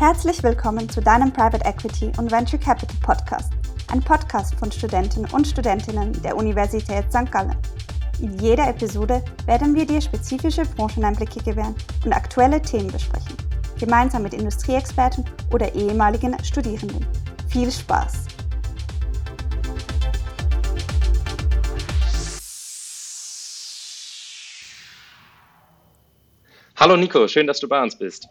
[0.00, 3.52] Herzlich willkommen zu deinem Private Equity und Venture Capital Podcast,
[3.92, 7.30] ein Podcast von Studenten und Studentinnen der Universität St.
[7.30, 7.54] Gallen.
[8.18, 13.36] In jeder Episode werden wir dir spezifische Brancheneinblicke gewähren und aktuelle Themen besprechen,
[13.78, 15.22] gemeinsam mit Industrieexperten
[15.52, 17.06] oder ehemaligen Studierenden.
[17.50, 18.24] Viel Spaß!
[26.76, 28.30] Hallo Nico, schön, dass du bei uns bist.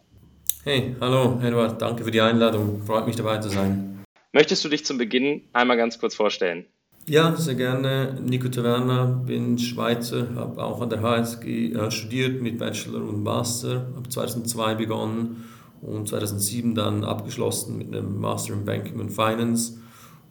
[0.65, 2.81] Hey, hallo Eduard, danke für die Einladung.
[2.85, 4.03] Freut mich dabei zu sein.
[4.33, 6.65] Möchtest du dich zum Beginn einmal ganz kurz vorstellen?
[7.07, 8.19] Ja, sehr gerne.
[8.21, 13.87] Nico Taverna, bin Schweizer, habe auch an der HSG äh, studiert mit Bachelor und Master,
[13.95, 15.45] habe 2002 begonnen
[15.81, 19.79] und 2007 dann abgeschlossen mit einem Master in Banking und Finance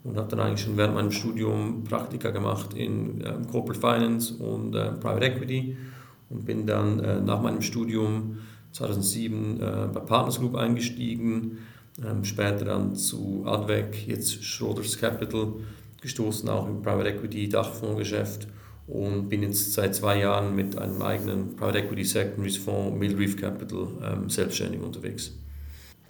[0.04, 4.74] und habe dann eigentlich schon während meinem Studium Praktika gemacht in äh, Corporate Finance und
[4.74, 5.78] äh, Private Equity
[6.28, 8.36] und bin dann äh, nach meinem Studium
[8.72, 11.58] 2007 äh, bei Partners Group eingestiegen,
[12.04, 15.54] ähm, später dann zu Advec, jetzt Schroders Capital
[16.00, 18.46] gestoßen, auch im Private Equity Dachfondsgeschäft
[18.86, 23.36] und bin jetzt seit zwei Jahren mit einem eigenen Private Equity Secondaries Fonds, Mill Reef
[23.36, 25.36] Capital, ähm, selbstständig unterwegs.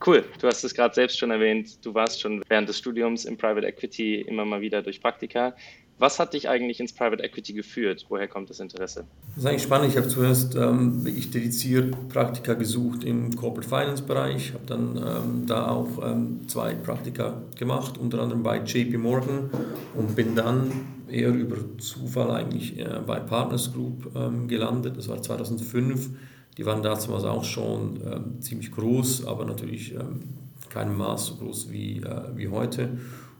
[0.04, 3.36] Cool, du hast es gerade selbst schon erwähnt, du warst schon während des Studiums im
[3.36, 5.56] Private Equity immer mal wieder durch Praktika.
[5.98, 8.06] Was hat dich eigentlich ins Private Equity geführt?
[8.08, 9.04] Woher kommt das Interesse?
[9.34, 9.88] Das ist eigentlich spannend.
[9.90, 15.68] Ich habe zuerst ähm, dediziert Praktika gesucht im Corporate Finance Bereich, habe dann ähm, da
[15.70, 19.50] auch ähm, zwei Praktika gemacht, unter anderem bei JP Morgan
[19.94, 20.70] und bin dann
[21.08, 24.96] eher über Zufall eigentlich äh, bei Partners Group ähm, gelandet.
[24.96, 26.10] Das war 2005.
[26.56, 30.20] Die waren damals auch schon ähm, ziemlich groß, aber natürlich ähm,
[30.68, 32.90] keinem Maß so groß wie, äh, wie heute.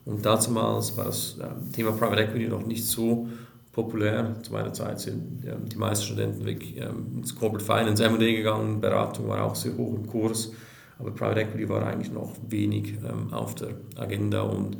[0.08, 3.28] Und damals war das ähm, Thema Private Equity noch nicht so
[3.72, 4.36] populär.
[4.42, 9.28] Zu meiner Zeit sind die meisten Studenten wirklich ähm, ins Corporate Finance M&A gegangen, Beratung
[9.28, 10.50] war auch sehr hoch im Kurs,
[10.98, 14.78] aber Private Equity war eigentlich noch wenig ähm, auf der Agenda und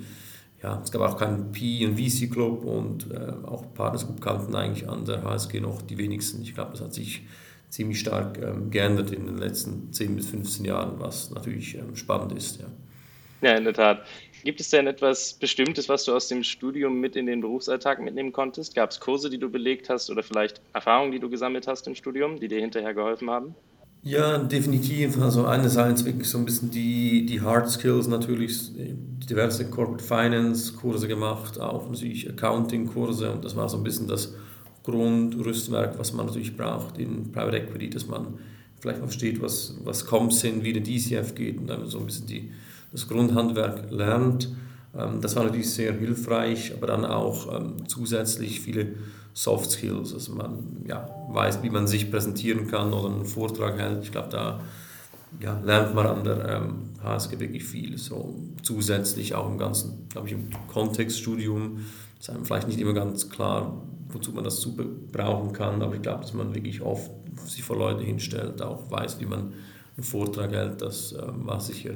[0.63, 4.89] ja, es gab auch keinen P- und VC-Club und äh, auch Partners Group kannten eigentlich
[4.89, 6.41] an der HSG noch die wenigsten.
[6.41, 7.23] Ich glaube, das hat sich
[7.69, 12.33] ziemlich stark ähm, geändert in den letzten 10 bis 15 Jahren, was natürlich ähm, spannend
[12.33, 12.61] ist.
[12.61, 12.67] Ja.
[13.41, 14.03] Ja, in der Tat.
[14.45, 18.33] Gibt es denn etwas Bestimmtes, was du aus dem Studium mit in den Berufsalltag mitnehmen
[18.33, 18.75] konntest?
[18.75, 21.95] Gab es Kurse, die du belegt hast oder vielleicht Erfahrungen, die du gesammelt hast im
[21.95, 23.55] Studium, die dir hinterher geholfen haben?
[24.03, 25.21] Ja, definitiv.
[25.21, 28.71] Also einerseits wirklich so ein bisschen die, die Hard Skills natürlich,
[29.29, 34.07] diverse Corporate Finance Kurse gemacht, auch natürlich Accounting Kurse und das war so ein bisschen
[34.07, 34.35] das
[34.85, 38.39] Grundrüstwerk, was man natürlich braucht in Private Equity, dass man
[38.81, 42.07] vielleicht mal versteht, was, was Comps sind, wie der DCF geht und dann so ein
[42.07, 42.53] bisschen die
[42.93, 44.51] das Grundhandwerk lernt.
[44.97, 48.95] Ähm, das war natürlich sehr hilfreich, aber dann auch ähm, zusätzlich viele
[49.35, 54.03] Soft Skills, also man ja, weiß, wie man sich präsentieren kann oder einen Vortrag hält.
[54.03, 54.61] Ich glaube, da
[55.41, 57.99] ja, lernt man an der ähm, HSG wirklich viel.
[57.99, 61.85] So zusätzlich auch im ganzen, glaube ich, im Kontextstudium
[62.19, 66.03] ist einem vielleicht nicht immer ganz klar, wozu man das super brauchen kann, aber ich
[66.03, 67.11] glaube, dass man wirklich oft
[67.47, 69.53] sich vor Leute hinstellt, auch weiß, wie man
[69.97, 70.83] einen Vortrag hält.
[70.83, 71.95] Das war sicher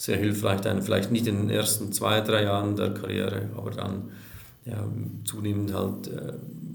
[0.00, 4.10] sehr hilfreich, dann vielleicht nicht in den ersten zwei, drei Jahren der Karriere, aber dann
[4.64, 4.90] ja,
[5.24, 6.32] zunehmend halt äh,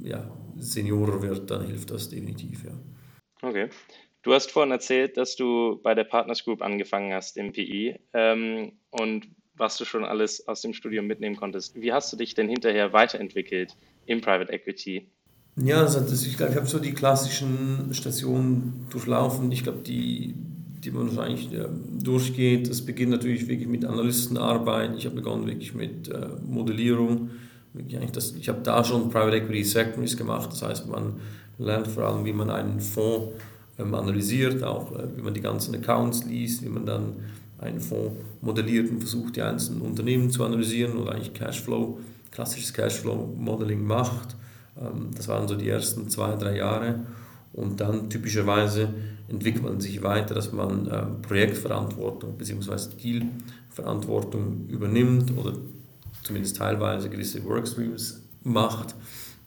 [0.08, 2.66] ja, Seniorer wird, dann hilft das definitiv.
[2.66, 2.72] Ja.
[3.42, 3.70] Okay.
[4.22, 8.74] Du hast vorhin erzählt, dass du bei der Partners Group angefangen hast im PI ähm,
[8.92, 11.82] und was du schon alles aus dem Studium mitnehmen konntest.
[11.82, 13.76] Wie hast du dich denn hinterher weiterentwickelt
[14.06, 15.10] im Private Equity?
[15.56, 19.52] Ja, also das, ich glaube, ich habe so die klassischen Stationen durchlaufen.
[19.52, 20.36] Ich glaube, die
[20.86, 21.66] die man wahrscheinlich ja,
[22.02, 22.70] durchgeht.
[22.70, 24.96] Das beginnt natürlich wirklich mit Analystenarbeit.
[24.98, 27.32] Ich habe begonnen wirklich mit äh, Modellierung.
[27.88, 30.50] Ich habe da schon Private Equity Secondaries gemacht.
[30.52, 31.16] Das heißt, man
[31.58, 33.34] lernt vor allem, wie man einen Fonds
[33.80, 37.14] ähm, analysiert, auch äh, wie man die ganzen Accounts liest, wie man dann
[37.58, 42.00] einen Fonds modelliert und versucht, die einzelnen Unternehmen zu analysieren oder eigentlich Cashflow,
[42.32, 44.36] klassisches Cashflow-Modeling macht.
[44.80, 47.00] Ähm, das waren so die ersten zwei, drei Jahre.
[47.56, 48.90] Und dann typischerweise
[49.30, 52.90] entwickelt man sich weiter, dass man äh, Projektverantwortung bzw.
[53.02, 55.54] Dealverantwortung übernimmt oder
[56.22, 58.96] zumindest teilweise gewisse Workstreams macht.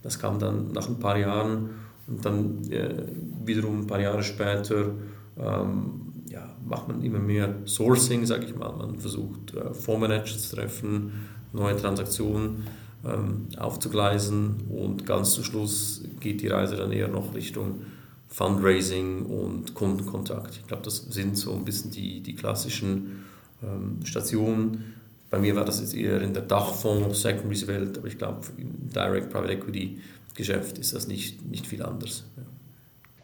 [0.02, 1.70] Das kam dann nach ein paar Jahren
[2.06, 3.05] und dann äh,
[3.44, 4.93] wiederum ein paar Jahre später
[5.38, 8.72] ähm, ja, macht man immer mehr Sourcing, sage ich mal.
[8.72, 11.12] Man versucht äh, Fondsmanager zu treffen,
[11.52, 12.66] neue Transaktionen
[13.04, 17.82] ähm, aufzugleisen und ganz zum Schluss geht die Reise dann eher noch Richtung
[18.28, 20.56] Fundraising und Kundenkontakt.
[20.56, 23.25] Ich glaube, das sind so ein bisschen die, die klassischen
[23.62, 24.94] ähm, Stationen.
[25.30, 29.30] Bei mir war das jetzt eher in der Dachfonds, Secondaries-Welt, aber ich glaube, im Direct
[29.30, 30.00] Private Equity
[30.34, 32.25] Geschäft ist das nicht, nicht viel anders.
[32.36, 32.44] Ja.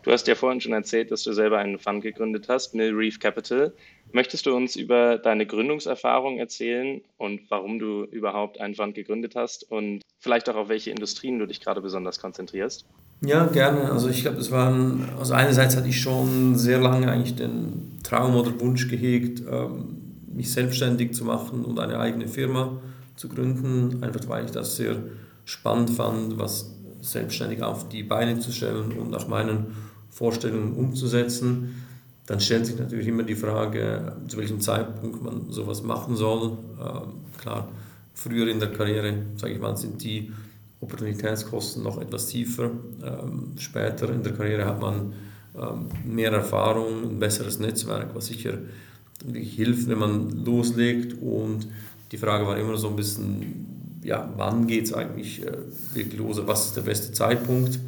[0.02, 3.18] Du hast ja vorhin schon erzählt, dass du selber einen Fund gegründet hast, Mill Reef
[3.20, 3.72] Capital.
[4.12, 9.70] Möchtest du uns über deine Gründungserfahrung erzählen und warum du überhaupt einen Fund gegründet hast
[9.70, 12.84] und vielleicht auch auf welche Industrien du dich gerade besonders konzentrierst?
[13.20, 13.90] Ja, gerne.
[13.90, 18.36] Also ich glaube, das waren, also einerseits hatte ich schon sehr lange eigentlich den Traum
[18.36, 19.96] oder Wunsch gehegt, ähm,
[20.34, 22.80] mich selbstständig zu machen und eine eigene Firma
[23.16, 24.96] zu gründen, einfach weil ich das sehr
[25.44, 26.70] spannend fand, was
[27.00, 29.66] selbstständig auf die Beine zu stellen und nach meinen
[30.10, 31.82] Vorstellungen umzusetzen.
[32.26, 36.56] Dann stellt sich natürlich immer die Frage, zu welchem Zeitpunkt man sowas machen soll.
[36.80, 37.68] Ähm, klar,
[38.14, 40.32] früher in der Karriere, sage ich mal, sind die
[40.80, 42.70] Opportunitätskosten noch etwas tiefer.
[43.02, 45.12] Ähm, später in der Karriere hat man
[45.56, 48.58] ähm, mehr Erfahrung, ein besseres Netzwerk, was sicher
[49.32, 51.20] hilft, wenn man loslegt.
[51.20, 51.68] Und
[52.12, 55.52] die Frage war immer so ein bisschen, ja, wann geht es eigentlich äh,
[55.94, 56.40] wirklich los?
[56.44, 57.78] Was ist der beste Zeitpunkt?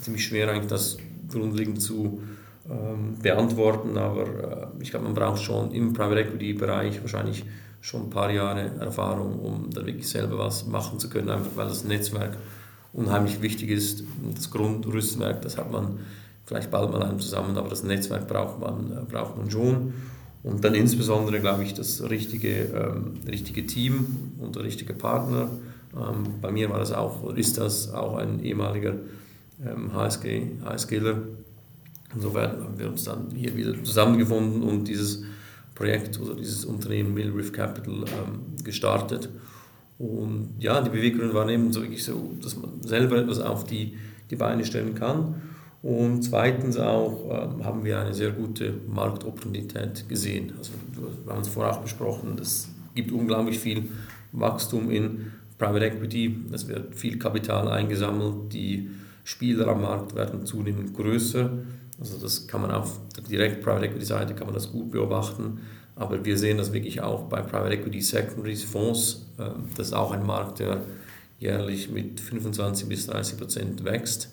[0.00, 0.98] Ziemlich schwer eigentlich das
[1.30, 2.20] grundlegend zu
[2.68, 7.44] ähm, beantworten, aber äh, ich glaube, man braucht schon im Private Equity Bereich wahrscheinlich
[7.86, 11.68] schon ein paar Jahre Erfahrung, um da wirklich selber was machen zu können, einfach weil
[11.68, 12.36] das Netzwerk
[12.92, 14.02] unheimlich wichtig ist.
[14.34, 16.00] Das Grundrüstwerk, das hat man
[16.46, 19.94] vielleicht bald mal einem zusammen, aber das Netzwerk braucht man, äh, braucht man schon.
[20.42, 25.48] Und dann insbesondere, glaube ich, das richtige, ähm, richtige Team und der richtige Partner.
[25.94, 28.94] Ähm, bei mir war das auch, ist das auch ein ehemaliger
[29.64, 31.18] ähm, HSG, HSGler.
[32.16, 35.22] Insofern haben wir uns dann hier wieder zusammengefunden und dieses
[35.76, 39.28] Projekt oder dieses Unternehmen Mill Reef Capital ähm, gestartet.
[39.98, 43.96] Und ja, die Beweggründe waren eben so wirklich so, dass man selber etwas auf die,
[44.30, 45.36] die Beine stellen kann
[45.86, 50.52] und zweitens auch äh, haben wir eine sehr gute Marktopportunität gesehen.
[50.58, 50.72] Also
[51.24, 53.84] wir haben es vorher auch besprochen, es gibt unglaublich viel
[54.32, 58.90] Wachstum in Private Equity, es wird viel Kapital eingesammelt, die
[59.22, 61.50] Spieler am Markt werden zunehmend größer.
[61.98, 65.60] Also das kann man auf der direkt Private Equity Seite kann man das gut beobachten,
[65.94, 69.26] aber wir sehen das wirklich auch bei Private Equity Secondaries Fonds.
[69.38, 70.82] Äh, das ist auch ein Markt, der
[71.38, 74.30] jährlich mit 25 bis 30 Prozent wächst.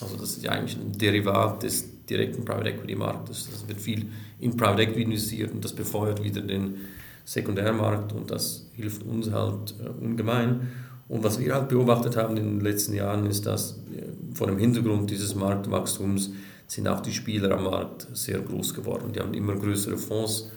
[0.00, 3.48] Also das ist ja eigentlich ein Derivat des direkten Private Equity Marktes.
[3.50, 4.06] Das wird viel
[4.40, 6.76] in Private Equity investiert und das befeuert wieder den
[7.24, 10.68] Sekundärmarkt und das hilft uns halt äh, ungemein.
[11.08, 14.58] Und was wir halt beobachtet haben in den letzten Jahren ist, dass äh, vor dem
[14.58, 16.32] Hintergrund dieses Marktwachstums
[16.66, 19.12] sind auch die Spieler am Markt sehr groß geworden.
[19.12, 20.50] Die haben immer größere Fonds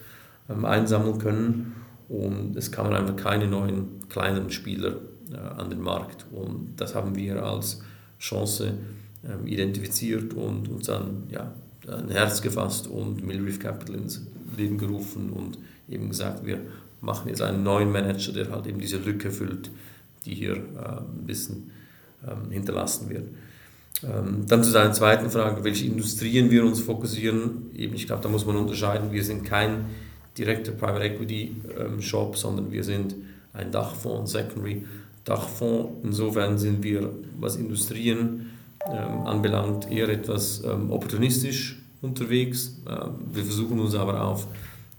[0.48, 1.74] ähm, einsammeln können
[2.08, 4.96] und es kamen einfach keine neuen kleinen Spieler
[5.32, 6.26] äh, an den Markt.
[6.32, 7.82] Und das haben wir als
[8.18, 8.74] Chance
[9.24, 11.52] ähm, identifiziert und uns dann ja,
[11.86, 14.26] ein Herz gefasst und Millreef Capital ins
[14.56, 15.58] Leben gerufen und
[15.88, 16.60] eben gesagt, wir
[17.00, 19.70] machen jetzt einen neuen Manager, der halt eben diese Lücke füllt,
[20.24, 21.70] die hier äh, ein bisschen
[22.26, 23.28] ähm, hinterlassen wird.
[24.04, 27.70] Ähm, dann zu deiner zweiten Frage, welche Industrien wir uns fokussieren.
[27.74, 29.12] Eben, ich glaube, da muss man unterscheiden.
[29.12, 29.86] Wir sind kein
[30.36, 33.16] direkter Private Equity ähm, Shop, sondern wir sind
[33.52, 34.84] ein Dachfonds, Secondary
[35.24, 35.92] Dachfonds.
[36.04, 37.10] Insofern sind wir,
[37.40, 38.50] was Industrien
[38.86, 42.76] ähm, anbelangt, eher etwas ähm, opportunistisch unterwegs.
[42.88, 44.46] Ähm, wir versuchen uns aber auf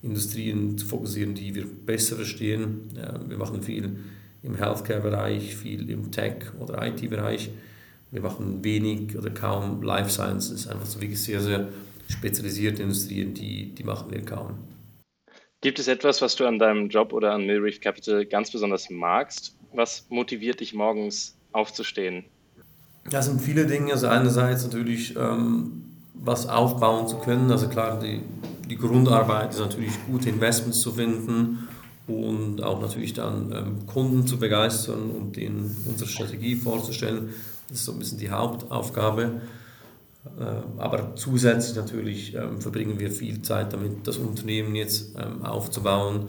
[0.02, 2.90] Industrien zu fokussieren, die wir besser verstehen.
[3.28, 3.98] wir machen viel
[4.44, 7.50] im Healthcare-Bereich, viel im Tech- oder IT-Bereich.
[8.12, 11.70] Wir machen wenig oder kaum Life Sciences, einfach so wirklich sehr, sehr
[12.08, 14.58] spezialisierte Industrien, die, die machen wir kaum.
[15.62, 19.56] Gibt es etwas, was du an deinem Job oder an Millreef Capital ganz besonders magst?
[19.74, 22.26] Was motiviert dich morgens aufzustehen?
[23.10, 23.92] Das sind viele Dinge.
[23.92, 27.52] Also einerseits natürlich ähm, was aufbauen zu können.
[27.52, 28.22] Also klar, die,
[28.70, 31.68] die Grundarbeit ist natürlich gute Investments zu finden
[32.08, 37.34] und auch natürlich dann ähm, Kunden zu begeistern und ihnen unsere Strategie vorzustellen.
[37.70, 39.42] Das ist so ein bisschen die Hauptaufgabe.
[40.38, 46.28] Äh, aber zusätzlich natürlich ähm, verbringen wir viel Zeit damit, das Unternehmen jetzt ähm, aufzubauen.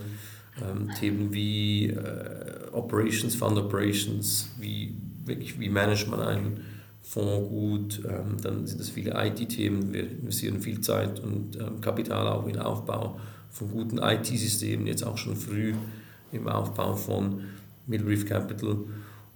[0.61, 4.94] Ähm, Themen wie äh, Operations, Fund Operations, wie,
[5.25, 6.61] wirklich, wie managt man einen
[7.02, 12.28] Fonds gut, ähm, dann sind es viele IT-Themen, wir investieren viel Zeit und ähm, Kapital
[12.28, 13.18] auch in den Aufbau
[13.50, 15.75] von guten IT-Systemen, jetzt auch schon früh
[16.30, 17.40] im Aufbau von
[17.87, 18.76] Millreef Capital.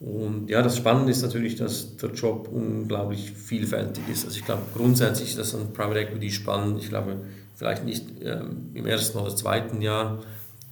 [0.05, 4.27] Und ja, das Spannende ist natürlich, dass der Job unglaublich vielfältig ist.
[4.27, 6.79] Also ich glaube, grundsätzlich ist das an Private Equity spannend.
[6.83, 7.23] Ich glaube,
[7.55, 10.23] vielleicht nicht ähm, im ersten oder zweiten Jahr,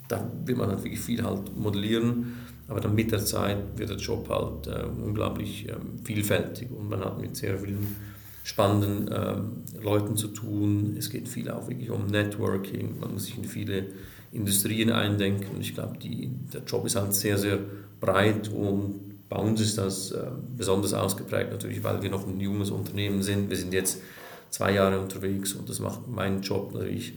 [0.09, 2.35] da wird man halt wirklich viel halt modellieren.
[2.69, 7.01] Aber dann mit der Zeit wird der Job halt äh, unglaublich ähm, vielfältig und man
[7.01, 7.97] hat mit sehr vielen
[8.45, 10.95] spannenden ähm, Leuten zu tun.
[10.99, 13.87] Es geht viel auch wirklich um Networking, man muss sich in viele
[14.31, 15.59] Industrien eindenken.
[15.61, 17.59] Ich glaube, der Job ist halt sehr, sehr
[17.99, 20.27] breit und bei uns ist das äh,
[20.59, 23.49] besonders ausgeprägt natürlich, weil wir noch ein junges Unternehmen sind.
[23.49, 24.03] Wir sind jetzt
[24.51, 27.15] zwei Jahre unterwegs und das macht meinen Job natürlich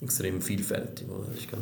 [0.00, 1.06] extrem vielfältig.
[1.36, 1.60] Ich kann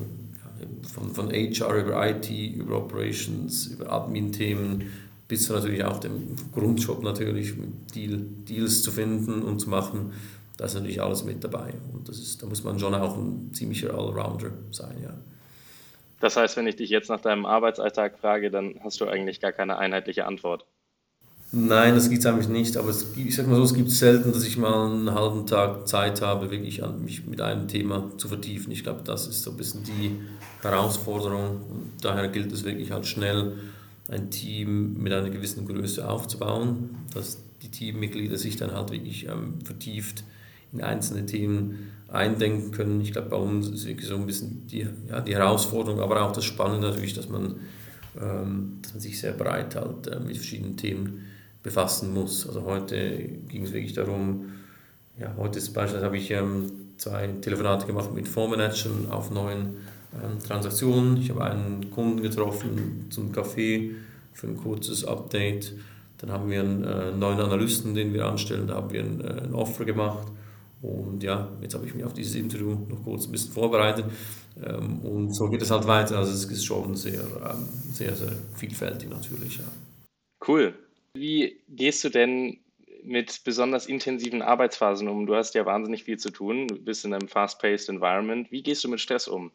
[0.94, 4.84] von, von HR über IT, über Operations, über Admin-Themen
[5.26, 7.54] bis zu natürlich auch dem Grundjob natürlich,
[7.92, 10.12] Deal, Deals zu finden und zu machen.
[10.56, 11.74] Da ist natürlich alles mit dabei.
[11.92, 15.14] Und das ist, da muss man schon auch ein ziemlicher Allrounder sein, ja.
[16.20, 19.52] Das heißt, wenn ich dich jetzt nach deinem Arbeitsalltag frage, dann hast du eigentlich gar
[19.52, 20.64] keine einheitliche Antwort.
[21.52, 24.32] Nein, das gibt es eigentlich nicht, aber es, ich sage mal so, es gibt selten,
[24.32, 28.28] dass ich mal einen halben Tag Zeit habe, wirklich an mich mit einem Thema zu
[28.28, 28.72] vertiefen.
[28.72, 30.18] Ich glaube, das ist so ein bisschen die
[30.62, 33.52] Herausforderung und daher gilt es wirklich halt schnell,
[34.08, 39.60] ein Team mit einer gewissen Größe aufzubauen, dass die Teammitglieder sich dann halt wirklich ähm,
[39.64, 40.24] vertieft
[40.82, 43.00] einzelne Themen eindenken können.
[43.00, 46.32] Ich glaube, bei uns ist wirklich so ein bisschen die, ja, die Herausforderung, aber auch
[46.32, 47.56] das Spannende natürlich, dass man,
[48.20, 51.26] ähm, dass man sich sehr breit halt äh, mit verschiedenen Themen
[51.62, 52.46] befassen muss.
[52.46, 53.18] Also heute
[53.48, 54.52] ging es wirklich darum,
[55.18, 59.76] ja, heute ist beispielsweise habe ich ähm, zwei Telefonate gemacht mit Fondsmanagern auf neuen
[60.14, 61.16] ähm, Transaktionen.
[61.16, 63.92] Ich habe einen Kunden getroffen zum Kaffee
[64.32, 65.72] für ein kurzes Update.
[66.18, 69.42] Dann haben wir einen äh, neuen Analysten, den wir anstellen, da haben wir ein, äh,
[69.44, 70.28] ein Offer gemacht.
[70.82, 74.04] Und ja, jetzt habe ich mich auf dieses Interview noch kurz ein bisschen vorbereitet.
[74.64, 76.18] Ähm, und so geht es halt weiter.
[76.18, 79.58] Also es ist schon sehr, ähm, sehr, sehr vielfältig natürlich.
[79.58, 79.64] Ja.
[80.46, 80.74] Cool.
[81.14, 82.58] Wie gehst du denn
[83.02, 85.26] mit besonders intensiven Arbeitsphasen um?
[85.26, 88.50] Du hast ja wahnsinnig viel zu tun, du bist in einem fast-paced Environment.
[88.50, 89.50] Wie gehst du mit Stress um?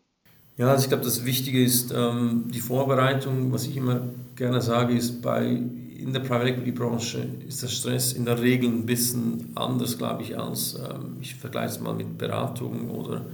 [0.57, 3.51] Ja, also ich glaube, das Wichtige ist ähm, die Vorbereitung.
[3.51, 5.61] Was ich immer gerne sage, ist, bei,
[6.01, 10.23] in der Private Equity Branche ist der Stress in der Regel ein bisschen anders, glaube
[10.23, 13.25] ich, als ähm, ich vergleiche es mal mit Beratung oder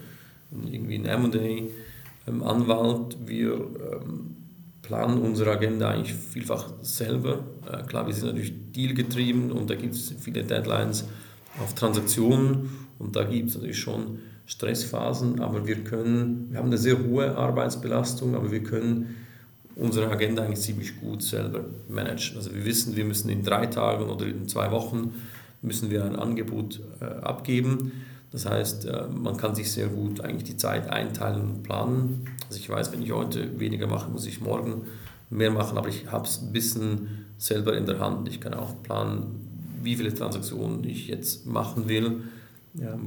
[0.51, 1.69] irgendwie ein M&A
[2.27, 3.17] ähm, Anwalt.
[3.25, 4.35] Wir ähm,
[4.81, 7.39] planen unsere Agenda eigentlich vielfach selber.
[7.71, 11.05] Äh, klar, wir sind natürlich dealgetrieben und da gibt es viele Deadlines
[11.61, 12.69] auf Transaktionen
[12.99, 17.35] und da gibt es natürlich schon Stressphasen, aber wir können, wir haben eine sehr hohe
[17.35, 19.15] Arbeitsbelastung, aber wir können
[19.77, 22.37] unsere Agenda eigentlich ziemlich gut selber managen.
[22.37, 25.13] Also wir wissen, wir müssen in drei Tagen oder in zwei Wochen
[25.61, 27.91] müssen wir ein Angebot äh, abgeben.
[28.31, 32.25] Das heißt, äh, man kann sich sehr gut eigentlich die Zeit einteilen und planen.
[32.47, 34.83] Also ich weiß, wenn ich heute weniger mache, muss ich morgen
[35.29, 38.27] mehr machen, aber ich habe es ein bisschen selber in der Hand.
[38.27, 42.23] Ich kann auch planen, wie viele Transaktionen ich jetzt machen will,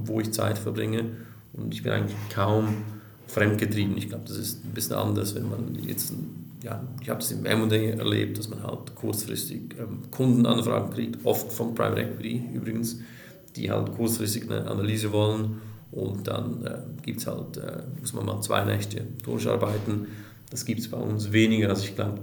[0.05, 1.05] wo ich Zeit verbringe.
[1.53, 2.77] Und ich bin eigentlich kaum
[3.27, 3.97] fremdgetrieben.
[3.97, 6.13] Ich glaube, das ist ein bisschen anders, wenn man jetzt,
[6.63, 11.53] ja, ich habe das im M&A erlebt, dass man halt kurzfristig ähm, Kundenanfragen kriegt, oft
[11.53, 13.01] von Private Equity übrigens,
[13.57, 18.41] die halt kurzfristig eine Analyse wollen und dann äh, gibt's halt, äh, muss man mal
[18.41, 20.07] zwei Nächte durcharbeiten.
[20.51, 21.69] Das gibt es bei uns weniger.
[21.69, 22.21] Also ich glaube,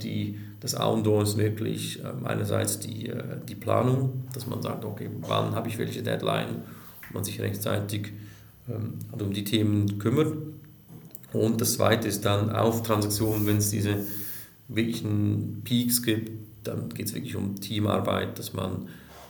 [0.60, 4.86] das A und O ist wirklich äh, einerseits die, äh, die Planung, dass man sagt,
[4.86, 8.14] okay, wann habe ich welche Deadline und man sich rechtzeitig
[8.70, 10.34] ähm, um die Themen kümmert.
[11.34, 13.98] Und das Zweite ist dann auf Transaktionen, wenn es diese
[14.68, 16.32] wirklichen Peaks gibt,
[16.64, 18.88] dann geht es wirklich um Teamarbeit, dass man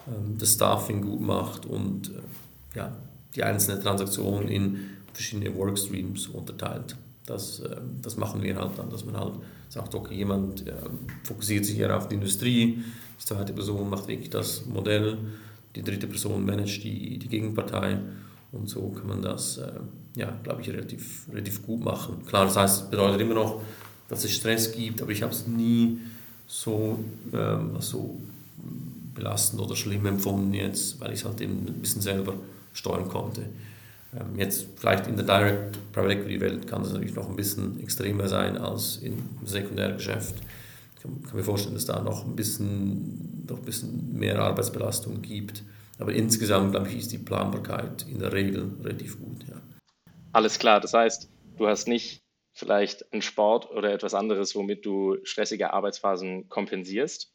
[0.08, 2.96] ähm, das Staffing gut macht und äh, ja,
[3.36, 4.80] die einzelnen Transaktionen in
[5.14, 6.96] verschiedene Workstreams unterteilt.
[7.26, 9.34] Das, ähm, das machen wir halt dann, dass man halt
[9.70, 10.64] sagt, okay, jemand
[11.24, 12.84] fokussiert sich hier auf die Industrie,
[13.20, 15.18] die zweite Person macht wirklich das Modell,
[15.76, 18.00] die dritte Person managt die, die Gegenpartei
[18.52, 19.72] und so kann man das, äh,
[20.16, 22.26] ja, glaube ich, relativ, relativ gut machen.
[22.26, 23.62] Klar, das heißt, bedeutet immer noch,
[24.10, 26.00] dass es Stress gibt, aber ich habe es nie
[26.48, 27.00] so,
[27.34, 28.20] ähm, so
[29.14, 32.34] belastend oder schlimm empfunden jetzt, weil ich es halt eben ein bisschen selber
[32.74, 33.42] steuern konnte.
[34.14, 37.80] Ähm, jetzt vielleicht in der Direct Private Equity Welt kann das natürlich noch ein bisschen
[37.82, 40.36] extremer sein als im Sekundärgeschäft.
[40.96, 45.22] Ich kann, kann mir vorstellen, dass da noch ein bisschen, noch ein bisschen mehr Arbeitsbelastung
[45.22, 45.64] gibt.
[46.00, 49.44] Aber insgesamt, glaube ich, ist die Planbarkeit in der Regel relativ gut.
[49.48, 49.56] Ja.
[50.32, 52.22] Alles klar, das heißt, du hast nicht
[52.58, 57.32] vielleicht einen Sport oder etwas anderes, womit du stressige Arbeitsphasen kompensierst?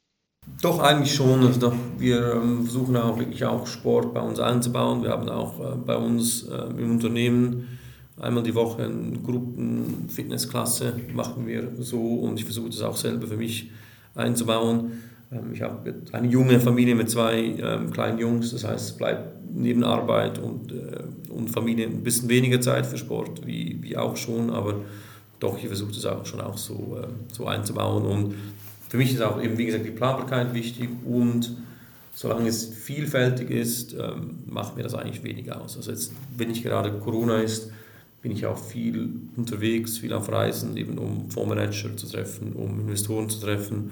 [0.61, 1.47] Doch, eigentlich schon.
[1.47, 5.03] Also wir ähm, versuchen auch wirklich auch Sport bei uns einzubauen.
[5.03, 7.79] Wir haben auch äh, bei uns äh, im Unternehmen
[8.21, 13.37] einmal die Woche eine Gruppenfitnessklasse machen wir so und ich versuche das auch selber für
[13.37, 13.71] mich
[14.15, 14.93] einzubauen.
[15.31, 19.43] Ähm, ich habe eine junge Familie mit zwei ähm, kleinen Jungs, das heißt, es bleibt
[19.55, 24.17] neben Arbeit und, äh, und Familie ein bisschen weniger Zeit für Sport, wie, wie auch
[24.17, 24.77] schon, aber
[25.43, 28.05] doch, ich versuche das auch schon auch so, äh, so einzubauen.
[28.05, 28.35] Und
[28.89, 31.57] für mich ist auch eben, wie gesagt, die Planbarkeit wichtig und
[32.15, 35.77] solange es vielfältig ist, ähm, macht mir das eigentlich wenig aus.
[35.77, 37.71] Also jetzt, wenn nicht gerade Corona ist,
[38.21, 43.29] bin ich auch viel unterwegs, viel auf Reisen, eben um Fondsmanager zu treffen, um Investoren
[43.29, 43.91] zu treffen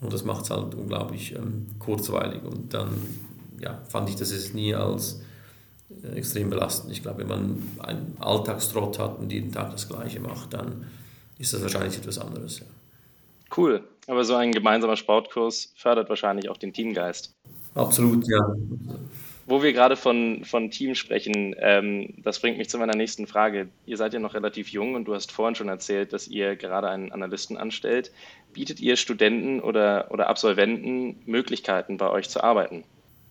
[0.00, 2.42] und das macht es halt unglaublich ähm, kurzweilig.
[2.44, 2.90] Und dann
[3.60, 5.20] ja, fand ich, dass es nie als
[6.14, 6.92] extrem belastend.
[6.92, 10.86] Ich glaube, wenn man einen Alltagstrott hat und jeden Tag das Gleiche macht, dann
[11.38, 12.60] ist das wahrscheinlich etwas anderes.
[12.60, 12.66] Ja.
[13.56, 17.34] Cool, aber so ein gemeinsamer Sportkurs fördert wahrscheinlich auch den Teamgeist.
[17.74, 18.54] Absolut, ja.
[19.46, 23.68] Wo wir gerade von, von Team sprechen, ähm, das bringt mich zu meiner nächsten Frage.
[23.86, 26.90] Ihr seid ja noch relativ jung und du hast vorhin schon erzählt, dass ihr gerade
[26.90, 28.12] einen Analysten anstellt.
[28.52, 32.84] Bietet ihr Studenten oder, oder Absolventen Möglichkeiten, bei euch zu arbeiten?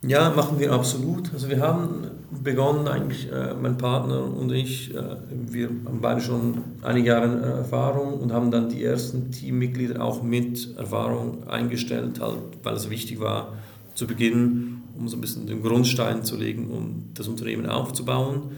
[0.08, 1.34] Ja, machen wir absolut.
[1.34, 2.08] Also wir haben
[2.44, 7.58] begonnen, eigentlich äh, mein Partner und ich, äh, wir haben beide schon einige Jahre äh,
[7.60, 13.20] Erfahrung und haben dann die ersten Teammitglieder auch mit Erfahrung eingestellt, halt, weil es wichtig
[13.20, 13.54] war
[13.96, 18.52] zu Beginn um so ein bisschen den Grundstein zu legen, um das Unternehmen aufzubauen.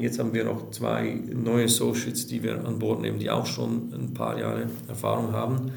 [0.00, 3.92] Jetzt haben wir noch zwei neue Associates, die wir an Bord nehmen, die auch schon
[3.92, 5.72] ein paar Jahre Erfahrung haben.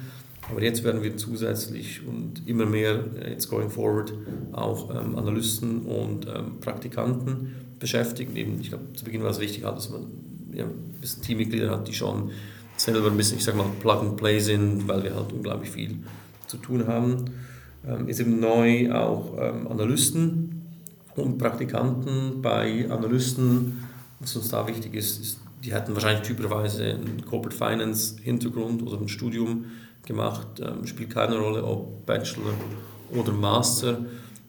[0.49, 4.13] Aber jetzt werden wir zusätzlich und immer mehr, äh, jetzt going forward,
[4.53, 8.35] auch ähm, Analysten und ähm, Praktikanten beschäftigen.
[8.35, 10.07] Eben, ich glaube, zu Beginn war es wichtig, dass man
[10.53, 12.31] ja, ein bisschen Teammitglieder hat, die schon
[12.77, 15.97] selber ein bisschen, ich sage mal, Plug and Play sind, weil wir halt unglaublich viel
[16.47, 17.25] zu tun haben
[17.87, 20.63] ähm, ist eben neu auch ähm, Analysten
[21.15, 22.41] und Praktikanten.
[22.41, 23.83] Bei Analysten,
[24.19, 29.01] was uns da wichtig ist, ist die hatten wahrscheinlich typischerweise einen Corporate Finance Hintergrund oder
[29.01, 29.65] ein Studium
[30.07, 32.53] gemacht, ähm, spielt keine Rolle, ob Bachelor
[33.11, 33.99] oder Master.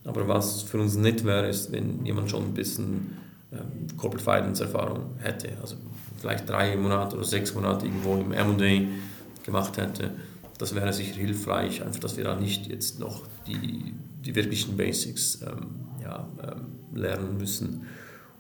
[0.05, 3.19] Aber was für uns nett wäre, ist, wenn jemand schon ein bisschen
[3.53, 5.51] ähm, Corporate Finance Erfahrung hätte.
[5.61, 5.77] Also
[6.19, 10.13] vielleicht drei Monate oder sechs Monate irgendwo im M&A gemacht hätte
[10.59, 15.41] das wäre sicher hilfreich, einfach, dass wir da nicht jetzt noch die, die wirklichen Basics
[15.43, 17.87] ähm, ja, ähm, lernen müssen.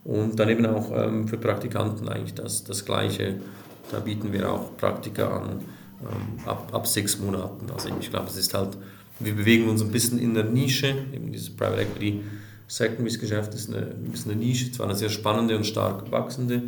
[0.05, 3.37] Und dann eben auch ähm, für Praktikanten eigentlich das, das Gleiche.
[3.91, 5.61] Da bieten wir auch Praktika an
[6.02, 7.71] ähm, ab, ab sechs Monaten.
[7.73, 8.76] Also ich glaube, es ist halt,
[9.21, 12.23] wir bewegen uns ein bisschen in der Nische, eben dieses Private Equity
[12.69, 16.62] Secondaries Geschäft ist eine, ein bisschen eine Nische, zwar eine sehr spannende und stark wachsende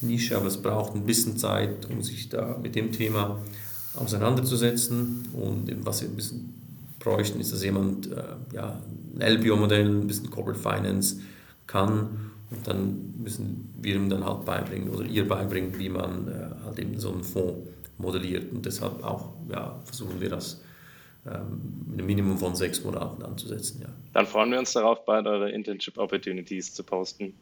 [0.00, 3.38] Nische, aber es braucht ein bisschen Zeit, um sich da mit dem Thema
[3.94, 5.28] auseinanderzusetzen.
[5.32, 6.54] Und was wir ein bisschen
[6.98, 8.80] bräuchten, ist, dass jemand äh, ja,
[9.18, 11.20] ein LBO-Modell, ein bisschen Corporate Finance
[11.68, 12.32] kann.
[12.64, 16.98] Dann müssen wir ihm dann halt beibringen oder ihr beibringen, wie man äh, halt eben
[16.98, 18.52] so einen Fonds modelliert.
[18.52, 20.60] Und deshalb auch ja, versuchen wir das
[21.26, 23.80] ähm, einem Minimum von sechs Monaten anzusetzen.
[23.82, 23.88] Ja.
[24.12, 27.34] Dann freuen wir uns darauf, bald eure Internship Opportunities zu posten.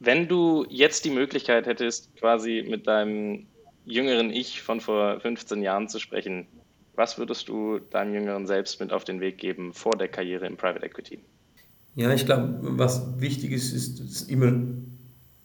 [0.00, 3.46] Wenn du jetzt die Möglichkeit hättest, quasi mit deinem
[3.84, 6.46] jüngeren Ich von vor 15 Jahren zu sprechen,
[6.94, 10.56] was würdest du deinem jüngeren Selbst mit auf den Weg geben vor der Karriere im
[10.56, 11.20] Private Equity?
[11.98, 14.52] Ja, ich glaube, was wichtig ist, ist, ist immer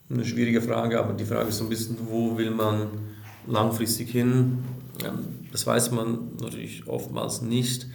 [0.08, 2.90] eine schwierige Frage, aber die Frage ist so ein bisschen, wo will man
[3.48, 4.60] langfristig hin?
[5.52, 7.88] Das weiß man natürlich oftmals nicht.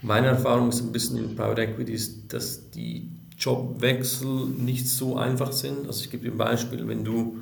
[0.00, 5.52] Meine Erfahrung ist ein bisschen in Private Equity, ist, dass die Jobwechsel nicht so einfach
[5.52, 5.86] sind.
[5.86, 7.36] Also ich gebe dir ein Beispiel, wenn du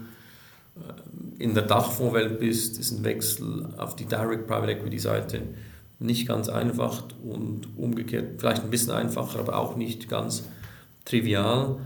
[1.38, 5.40] in der Dachfondswelt bist, ist ein Wechsel auf die Direct Private Equity Seite
[5.98, 10.44] nicht ganz einfach und umgekehrt vielleicht ein bisschen einfacher, aber auch nicht ganz
[11.04, 11.78] trivial.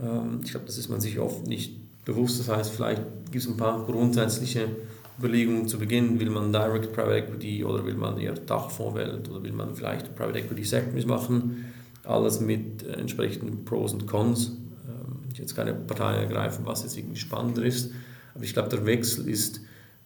[0.00, 2.40] Ähm, ich glaube, das ist man sich oft nicht bewusst.
[2.40, 4.68] Das heißt, vielleicht gibt es ein paar grundsätzliche
[5.18, 6.18] Überlegungen zu Beginn.
[6.18, 10.38] Will man Direct Private Equity oder will man eher Dachfondswelt oder will man vielleicht Private
[10.38, 11.66] Equity Secondaries machen?
[12.04, 14.52] Alles mit entsprechenden Pros und Cons.
[14.86, 17.90] Ähm, ich jetzt keine Partei ergreifen, was jetzt irgendwie spannender ist.
[18.34, 19.60] Aber ich glaube, der Wechsel ist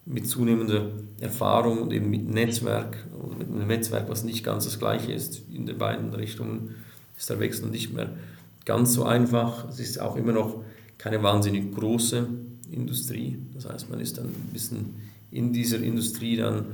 [0.05, 2.97] mit zunehmender Erfahrung und eben mit Netzwerk
[3.37, 6.75] mit einem Netzwerk, was nicht ganz das gleiche ist in den beiden Richtungen,
[7.17, 8.09] ist der Wechsel nicht mehr
[8.65, 9.69] ganz so einfach.
[9.69, 10.63] Es ist auch immer noch
[10.97, 12.27] keine wahnsinnig große
[12.71, 13.37] Industrie.
[13.53, 14.95] Das heißt, man ist dann ein bisschen
[15.31, 16.65] in dieser Industrie dann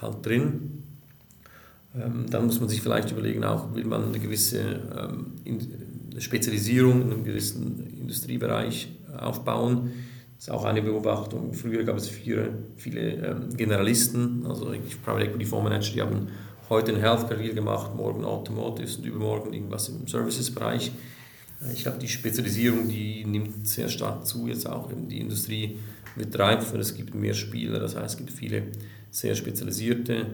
[0.00, 0.82] halt drin.
[1.94, 4.60] Ähm, dann muss man sich vielleicht überlegen, auch will man eine gewisse
[4.98, 5.32] ähm,
[6.18, 9.92] Spezialisierung in einem gewissen Industriebereich aufbauen
[10.36, 11.54] das ist auch eine Beobachtung.
[11.54, 14.66] Früher gab es viele, viele ähm, Generalisten, also
[15.04, 16.28] Private Equity Fondsmanager, die haben
[16.68, 20.92] heute eine Healthcare gemacht, morgen Automotive und übermorgen irgendwas im Services-Bereich.
[21.62, 25.78] Äh, ich glaube, die Spezialisierung, die nimmt sehr stark zu, jetzt auch eben die Industrie
[26.16, 28.62] wird reifer, es gibt mehr Spieler, das heißt, es gibt viele
[29.10, 30.26] sehr spezialisierte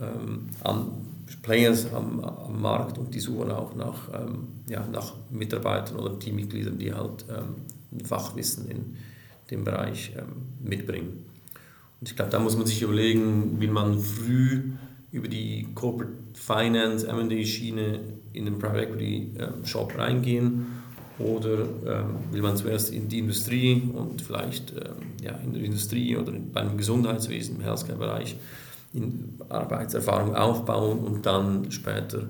[0.00, 0.48] ähm,
[1.42, 6.78] Players am, am, Markt und die suchen auch nach, ähm, ja, nach Mitarbeitern oder Teammitgliedern,
[6.78, 8.96] die halt ähm, Fachwissen in,
[9.50, 11.24] dem Bereich ähm, mitbringen.
[12.00, 14.72] Und ich glaube, da muss man sich überlegen, will man früh
[15.12, 18.00] über die Corporate Finance, M&A-Schiene
[18.32, 20.66] in den Private Equity ähm, Shop reingehen
[21.18, 24.74] oder ähm, will man zuerst in die Industrie und vielleicht
[25.22, 28.36] ja, in der Industrie oder beim Gesundheitswesen, im Healthcare-Bereich
[29.48, 32.28] Arbeitserfahrung aufbauen und dann später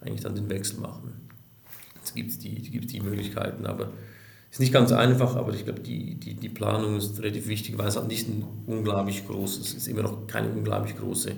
[0.00, 1.12] eigentlich dann den Wechsel machen.
[2.02, 3.88] Es gibt die, die Möglichkeiten, aber
[4.56, 7.88] ist nicht ganz einfach, aber ich glaube, die, die, die Planung ist relativ wichtig, weil
[7.88, 11.32] es halt nicht ein unglaublich großes, es ist immer noch keine unglaublich große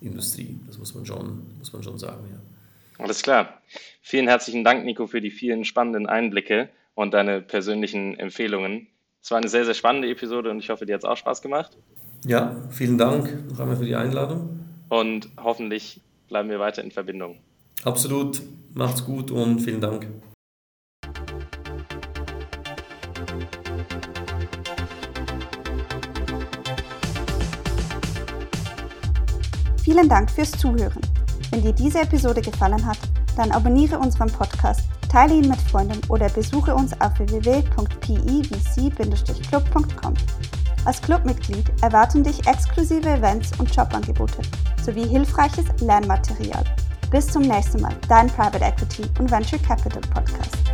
[0.00, 0.56] Industrie.
[0.68, 3.04] Das muss man schon, muss man schon sagen, ja.
[3.04, 3.60] Alles klar.
[4.02, 8.86] Vielen herzlichen Dank, Nico, für die vielen spannenden Einblicke und deine persönlichen Empfehlungen.
[9.20, 11.42] Es war eine sehr, sehr spannende Episode und ich hoffe, dir hat es auch Spaß
[11.42, 11.76] gemacht.
[12.24, 14.60] Ja, vielen Dank noch einmal für die Einladung.
[14.90, 17.38] Und hoffentlich bleiben wir weiter in Verbindung.
[17.82, 18.40] Absolut.
[18.74, 20.06] Macht's gut und vielen Dank.
[29.90, 31.02] Vielen Dank fürs Zuhören.
[31.50, 32.98] Wenn dir diese Episode gefallen hat,
[33.36, 40.14] dann abonniere unseren Podcast, teile ihn mit Freunden oder besuche uns auf www.pivc-club.com.
[40.84, 44.42] Als Clubmitglied erwarten dich exklusive Events und Jobangebote
[44.80, 46.62] sowie hilfreiches Lernmaterial.
[47.10, 50.69] Bis zum nächsten Mal, dein Private Equity und Venture Capital Podcast.